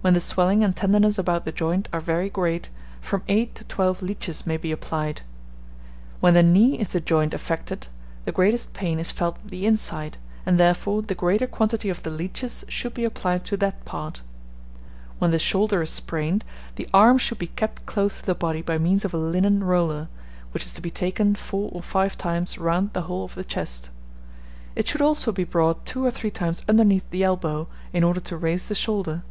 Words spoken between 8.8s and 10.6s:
is felt at the inside, and